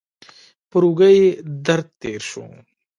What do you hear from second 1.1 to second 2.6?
یې درد تېر شو.